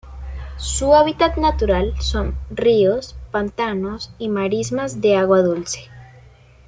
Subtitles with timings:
[0.57, 5.89] Su hábitat natural son: ríos, pantanos y marismas de agua dulce.